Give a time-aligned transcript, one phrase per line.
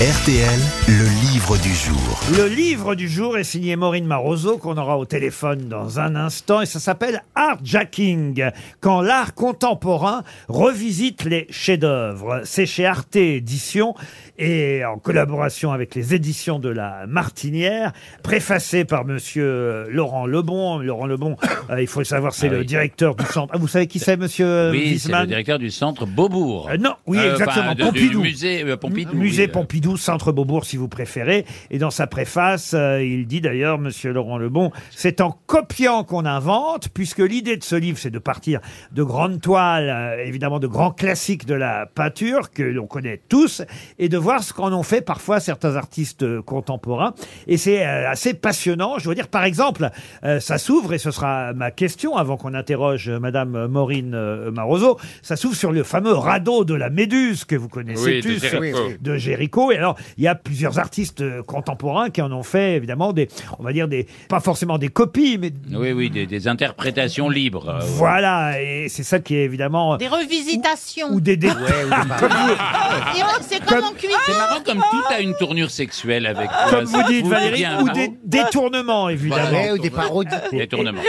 [0.00, 2.20] RTL, le livre du jour.
[2.36, 6.60] Le livre du jour est signé Maureen Maroso, qu'on aura au téléphone dans un instant,
[6.60, 8.44] et ça s'appelle Artjacking,
[8.80, 12.42] quand l'art contemporain revisite les chefs-d'œuvre.
[12.44, 13.96] C'est chez Arte Éditions,
[14.38, 17.92] et en collaboration avec les éditions de la Martinière,
[18.22, 20.78] préfacé par monsieur Laurent Lebon.
[20.78, 21.36] Laurent Lebon,
[21.70, 22.66] euh, il faut le savoir, c'est Ah le oui.
[22.66, 23.52] directeur du centre.
[23.52, 26.68] Ah, vous savez qui c'est, monsieur Oui, c'est le directeur du centre Beaubourg.
[26.72, 28.08] Euh, non, oui, Euh, exactement, enfin, de- Pompidou.
[28.22, 29.16] Du musée euh, Pompidou.
[29.16, 29.50] Musée oui.
[29.50, 31.44] Pompidou, Centre Beaubourg, si vous préférez.
[31.70, 36.24] Et dans sa préface, euh, il dit d'ailleurs, Monsieur Laurent Lebon, c'est en copiant qu'on
[36.24, 38.60] invente, puisque l'idée de ce livre, c'est de partir
[38.92, 43.62] de grandes toiles, euh, évidemment de grands classiques de la peinture que l'on connaît tous,
[43.98, 47.14] et de voir ce qu'en ont fait parfois certains artistes euh, contemporains.
[47.46, 48.98] Et c'est assez passionnant.
[48.98, 49.90] Je dois dire, par exemple,
[50.22, 54.10] ça s'ouvre, et ce sera ma question avant qu'on interroge Madame Maureen
[54.50, 58.34] Maroso, ça s'ouvre sur le fameux radeau de la Méduse que vous connaissez Oui, de
[58.34, 58.88] tous Géricault.
[59.00, 59.72] De Géricault.
[59.72, 63.28] Et alors, il y a plusieurs artistes euh, contemporains qui en ont fait, évidemment, des,
[63.58, 67.68] on va dire des, pas forcément des copies, mais Oui, oui, des, des interprétations libres.
[67.68, 68.60] euh, voilà.
[68.60, 71.08] Et c'est ça qui est évidemment, Des revisitations.
[71.12, 74.16] ou des, des- on- C'est comme en cuisine.
[74.26, 77.64] C'est marrant comme tout a une tournure sexuelle avec comme vous Ça dites, vous Valérie,
[77.82, 79.70] ou des détournements, évidemment.
[79.72, 80.28] ou des parodies.
[80.52, 81.00] Détournement.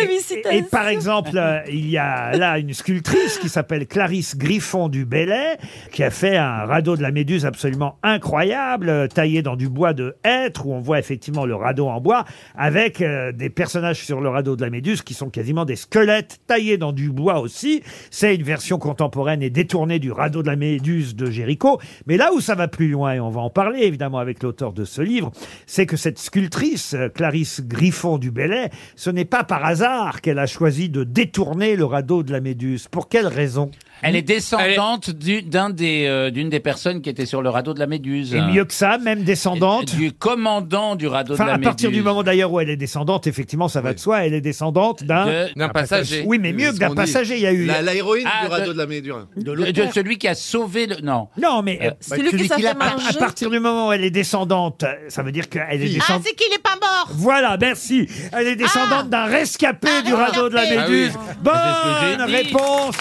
[0.51, 5.05] Et par exemple, euh, il y a là une sculptrice qui s'appelle Clarisse Griffon du
[5.05, 5.57] Bellay,
[5.91, 8.58] qui a fait un radeau de la Méduse absolument incroyable,
[8.89, 12.25] euh, taillé dans du bois de hêtre, où on voit effectivement le radeau en bois,
[12.55, 16.39] avec euh, des personnages sur le radeau de la Méduse qui sont quasiment des squelettes
[16.47, 17.81] taillés dans du bois aussi.
[18.11, 21.79] C'est une version contemporaine et détournée du radeau de la Méduse de Géricault.
[22.05, 24.73] Mais là où ça va plus loin, et on va en parler évidemment avec l'auteur
[24.73, 25.31] de ce livre,
[25.65, 30.39] c'est que cette sculptrice, euh, Clarisse Griffon du Bellay, ce n'est pas par hasard qu'elle
[30.39, 32.87] a choisi de détourner le radeau de la Méduse.
[32.87, 33.71] Pour quelle raison?
[34.01, 37.73] Elle est descendante du- d'un des, euh, d'une des personnes qui était sur le radeau
[37.73, 38.33] de la Méduse.
[38.33, 39.95] Et mieux que ça, même descendante.
[39.95, 41.69] Du commandant du radeau Enfin, de la à Méduse.
[41.69, 44.41] partir du moment d'ailleurs où elle est descendante, effectivement, ça va de soi, elle est
[44.41, 45.25] descendante d'un...
[45.25, 46.23] De- D'un passager.
[46.25, 47.65] Oui, mais mieux que d'un passager, il y a eu...
[47.65, 49.27] La- L'héroïne Ah, du radeau de- de la Médure.
[49.37, 50.97] de, de celui qui a sauvé le.
[51.01, 51.27] Non.
[51.41, 53.17] Non, mais euh, Celui qui s'est fait à, à manger.
[53.19, 56.23] partir du moment où elle est descendante, ça veut dire qu'elle est Ah, descendante...
[56.25, 57.07] c'est qu'il est pas mort.
[57.11, 58.07] Voilà, merci.
[58.31, 59.09] Elle est descendante Ah.
[59.09, 60.81] d'un rescapé Un du radeau de la rescapé.
[60.91, 61.11] Méduse.
[61.15, 61.35] Ah oui.
[61.41, 62.47] Bonne C'est ce que j'ai dit.
[62.49, 62.95] réponse.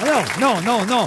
[0.00, 0.04] Ah
[0.40, 1.06] Non, non, non, non.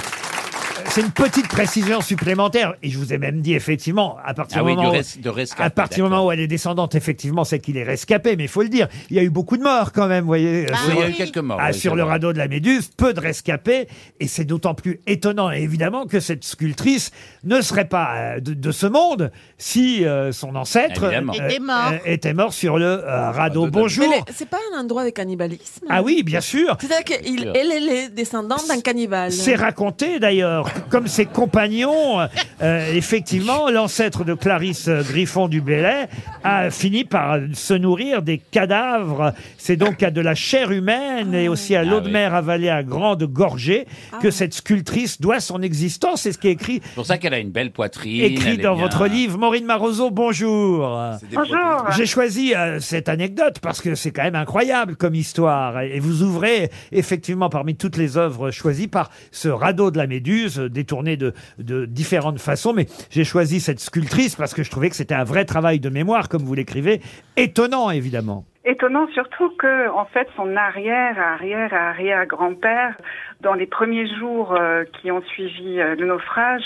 [0.94, 2.74] C'est une petite précision supplémentaire.
[2.84, 5.00] Et je vous ai même dit, effectivement, à partir Ah du oui, moment de, où-
[5.00, 5.64] res- de rescapé.
[5.64, 8.36] à partir du moment où elle est descendante, effectivement, c'est qu'il est rescapé.
[8.36, 10.28] Mais il faut le dire, il y a eu beaucoup de morts quand même, vous
[10.28, 10.66] voyez.
[10.66, 11.60] Bah sur- Oui, il y a eu quelques morts.
[11.62, 12.12] ah, oui, sur c'est le vrai.
[12.12, 13.88] radeau de la Méduse, peu de rescapés,
[14.20, 17.12] et c'est d'autant plus étonnant, évidemment, que cette sculptrice
[17.46, 21.32] ne serait pas euh, de, de ce monde si euh, son ancêtre Évidemment.
[21.34, 21.92] Était mort.
[22.06, 23.62] était mort sur le euh, radeau.
[23.62, 24.10] Radeau de la Bonjour.
[24.10, 25.86] Mais c'est pas un endroit de cannibalisme?
[25.90, 26.76] Ah oui, bien sûr.
[26.82, 29.32] C'est-à-dire qu'elle elle est descendante d'un cannibale.
[29.32, 32.20] C'est raconté d'ailleurs, comme ses compagnons,
[32.62, 36.08] euh, effectivement, l'ancêtre de Clarisse euh, Griffon du Bellay
[36.44, 39.34] a fini par se nourrir des cadavres.
[39.58, 42.84] C'est donc à de la chair humaine et aussi à l'eau de mer avalée à
[42.84, 43.86] grande gorgée
[44.22, 46.22] que cette sculptrice doit son existence.
[46.22, 48.24] C'est ce qui est écrit, C'est pour ça qu'elle a une belle poitrine.
[48.24, 49.38] écrit elle est dans bien- votre livre.
[49.38, 51.00] Maureen Maroso, bonjour.
[51.34, 51.92] Bonjour.
[51.96, 55.82] J'ai choisi euh, cette anecdote parce que c'est quand même incroyable comme histoire.
[55.82, 60.58] Et vous ouvrez effectivement parmi toutes les œuvres choisies par ce radeau de la Méduse,
[60.72, 62.74] détourné de, de différentes façons.
[62.74, 65.90] Mais j'ai choisi cette sculptrice parce que je trouvais que c'était un vrai travail de
[65.90, 67.02] mémoire, comme vous l'écrivez.
[67.38, 68.46] Étonnant, évidemment.
[68.64, 72.96] Étonnant surtout que, en fait, son arrière, arrière, arrière grand-père,
[73.42, 76.62] dans les premiers jours euh, qui ont suivi euh, le naufrage,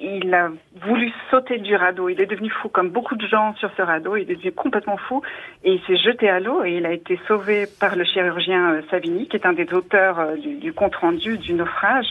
[0.00, 0.50] il a
[0.86, 2.08] voulu sauter du radeau.
[2.08, 4.16] Il est devenu fou, comme beaucoup de gens sur ce radeau.
[4.16, 5.22] Il est devenu complètement fou
[5.64, 8.82] et il s'est jeté à l'eau et il a été sauvé par le chirurgien euh,
[8.90, 12.06] Savini, qui est un des auteurs euh, du, du compte rendu du naufrage.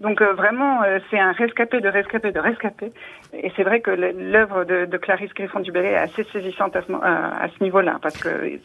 [0.00, 2.92] Donc euh, vraiment, euh, c'est un rescapé de rescapé de rescapé.
[3.32, 6.82] Et c'est vrai que l'œuvre de, de Clarisse Griffon du Bellay est assez saisissante à
[6.82, 8.58] ce, niveau-là, parce que,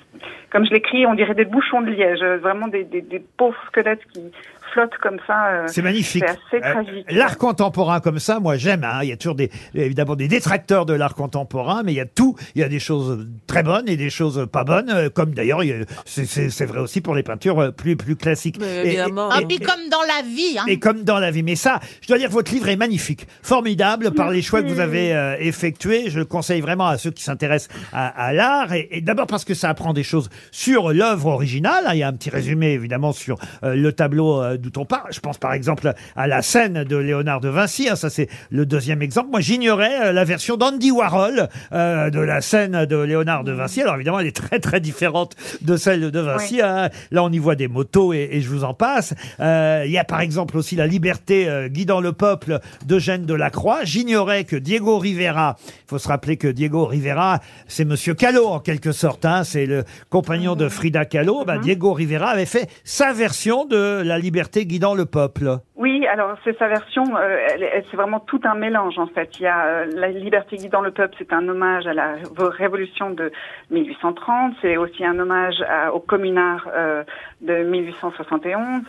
[0.51, 4.31] comme je l'écris, on dirait des bouchons de liège, vraiment des pauvres squelettes qui
[4.73, 5.47] flottent comme ça.
[5.47, 6.23] euh, C'est magnifique.
[6.51, 7.05] C'est assez Euh, tragique.
[7.11, 8.83] l'art contemporain comme ça, moi j'aime.
[8.83, 8.99] hein.
[9.03, 12.05] Il y a toujours des, évidemment des détracteurs de l'art contemporain, mais il y a
[12.05, 12.35] tout.
[12.55, 15.63] Il y a des choses très bonnes et des choses pas bonnes, euh, comme d'ailleurs
[15.63, 18.57] il y a- c'est- c'est c'est vrai aussi pour les peintures euh, plus plus classiques.
[18.59, 19.29] Mais Et- évidemment.
[19.31, 20.57] Ah, et- puis comme dans la vie.
[20.57, 20.65] Hein.
[20.67, 21.43] Et comme dans la vie.
[21.43, 24.67] Mais ça, je dois dire que votre livre est magnifique, formidable par les choix que
[24.67, 26.09] vous avez euh, effectués.
[26.09, 28.73] Je le conseille vraiment à ceux qui s'intéressent à, à l'art.
[28.73, 31.83] Et, et d'abord parce que ça apprend des choses sur l'œuvre originale.
[31.85, 31.91] hein.
[31.93, 35.11] Il y a un petit résumé évidemment sur euh, le tableau euh, d'où on parle.
[35.11, 37.89] Je pense par exemple à la scène de Léonard de Vinci.
[37.89, 39.29] hein, ça, c'est le deuxième exemple.
[39.29, 43.81] Moi, j'ignorais euh, la version d'Andy Warhol euh, de la scène de Léonard de Vinci.
[43.81, 46.61] Alors évidemment, elle est très très différente de celle de Vinci.
[46.61, 46.89] hein.
[47.11, 49.13] Là, on y voit des motos et, et je vous en passe.
[49.39, 53.83] Euh, Il y a par exemple aussi la liberté euh, guidant le peuple d'Eugène Delacroix.
[53.83, 58.59] J'ignorais que Diego Rivera, il faut se rappeler que Diego Rivera, c'est Monsieur Kahlo en
[58.59, 59.25] quelque sorte.
[59.25, 61.43] Hein, c'est le compagnon de Frida Kahlo.
[61.45, 65.57] Bah, Diego Rivera avait fait sa version de la liberté guidant le peuple.
[65.75, 69.29] Oui, alors c'est sa version, euh, elle- elle- c'est vraiment tout un mélange en fait.
[69.39, 72.21] Il y a euh, la liberté guidant le peuple, c'est un hommage à la ré-
[72.37, 73.31] révolution de
[73.71, 77.03] 1830, c'est aussi un hommage à- aux communards euh,
[77.41, 78.83] de 1871.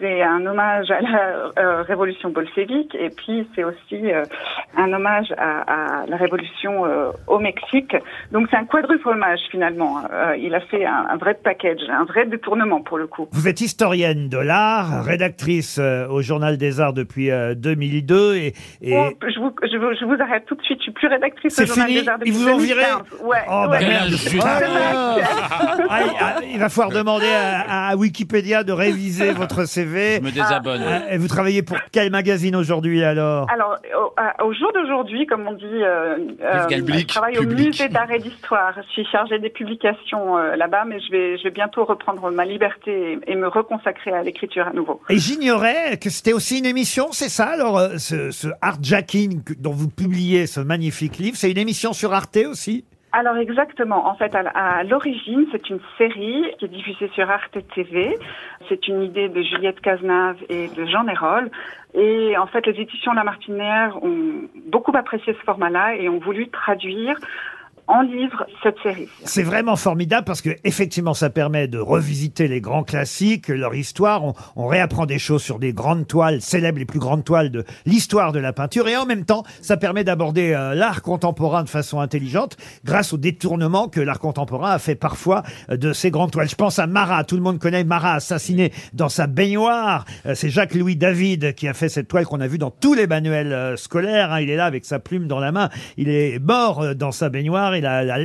[0.00, 4.22] C'est un hommage à la euh, révolution bolchevique et puis c'est aussi euh,
[4.76, 7.96] un hommage à, à la révolution euh, au Mexique.
[8.30, 9.96] Donc c'est un quadruple hommage finalement.
[10.38, 13.26] Il a fait un, un vrai package, un vrai détournement pour le coup.
[13.32, 15.80] Vous êtes historienne de l'art, rédactrice
[16.10, 20.04] au Journal des Arts depuis euh, 2002 et, et Oh, je, vous, je, vous, je
[20.04, 20.78] vous arrête tout de suite.
[20.78, 23.20] Je suis plus rédactrice au Journal fini des Arts depuis Ils vous ont viré 2015.
[23.24, 23.36] Ouais.
[23.48, 24.10] Oh, bah merde.
[24.10, 25.16] Suis- Ah,
[25.90, 29.87] ah, ah, il va falloir demander à, à Wikipédia de réviser votre CV.
[29.88, 30.82] Je me désabonne.
[30.86, 35.26] Ah, Et vous travaillez pour quel magazine aujourd'hui alors Alors, au, à- au jour d'aujourd'hui,
[35.26, 37.08] comme on dit, euh, euh, Public.
[37.08, 38.72] je travaille au musée d'art et d'histoire.
[38.76, 42.44] Je suis chargée des publications euh, là-bas, mais je vais, je vais bientôt reprendre ma
[42.44, 45.00] liberté et, et me reconsacrer à l'écriture à nouveau.
[45.08, 49.54] Et j'ignorais que c'était aussi une émission, c'est ça alors, euh, ce, ce Artjacking que-
[49.54, 52.84] dont vous publiez ce magnifique livre, c'est une émission sur Arte aussi?
[53.12, 54.06] Alors exactement.
[54.06, 58.18] En fait, à, l'origine, c'est une série qui est diffusée sur Arte TV.
[58.68, 61.50] C'est une idée de Juliette Cazenave et de Jean Hérol.
[61.94, 66.48] Et en fait, les éditions La Martinière ont beaucoup apprécié ce format-là et ont voulu
[66.50, 67.16] traduire
[67.88, 69.08] en livre cette série.
[69.24, 74.24] C'est vraiment formidable parce que effectivement, ça permet de revisiter les grands classiques, leur histoire.
[74.24, 77.64] On, on réapprend des choses sur des grandes toiles célèbres, les plus grandes toiles de
[77.86, 78.88] l'histoire de la peinture.
[78.88, 83.16] Et en même temps, ça permet d'aborder euh, l'art contemporain de façon intelligente grâce au
[83.16, 86.48] détournement que l'art contemporain a fait parfois euh, de ces grandes toiles.
[86.50, 87.24] Je pense à Marat.
[87.24, 90.04] Tout le monde connaît Marat assassiné dans sa baignoire.
[90.26, 93.06] Euh, C'est Jacques-Louis David qui a fait cette toile qu'on a vue dans tous les
[93.06, 94.32] manuels scolaires.
[94.32, 94.40] hein.
[94.40, 95.70] Il est là avec sa plume dans la main.
[95.96, 97.74] Il est mort dans sa baignoire.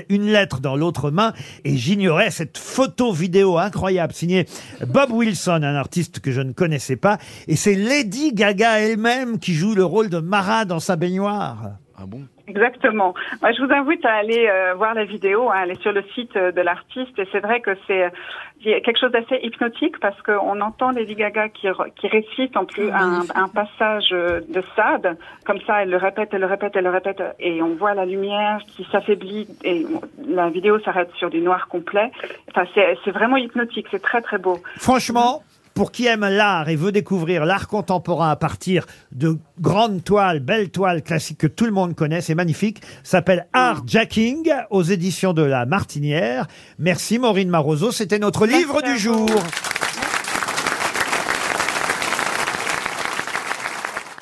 [0.10, 1.34] Une lettre dans l'autre main.
[1.64, 4.48] Et j'ignorais cette photo vidéo incroyable signée
[4.88, 7.18] Bob Wilson, un artiste que je ne connaissais pas.
[7.48, 11.78] Et c'est Lady Gaga elle-même qui joue le rôle de Marat dans sa baignoire.
[12.04, 12.24] Ah bon?
[12.48, 13.14] Exactement.
[13.42, 16.36] Moi, je vous invite à aller euh, voir la vidéo, hein, aller sur le site
[16.36, 17.18] euh, de l'artiste.
[17.18, 18.12] Et c'est vrai que c'est
[18.62, 23.22] quelque chose d'assez hypnotique parce qu'on entend Lady Gaga qui, qui récite en plus un,
[23.36, 25.18] un passage euh, de Sade.
[25.46, 27.24] Comme ça, elle le répète, elle le répète, elle le répète.
[27.40, 29.86] Et on voit la lumière qui s'affaiblit et
[30.28, 32.12] la vidéo s'arrête sur du noir complet.
[32.50, 33.88] Enfin, c'est c'est vraiment hypnotique.
[33.92, 34.60] C'est très, très beau.
[34.78, 40.40] Franchement, pour qui aime l'art et veut découvrir l'art contemporain à partir de grandes toiles,
[40.40, 42.82] belles toiles classiques que tout le monde connaît, c'est magnifique.
[43.04, 46.48] S'appelle Art Jacking aux éditions de La Martinière.
[46.80, 49.30] Merci Maureen Maroso, c'était notre livre du jour.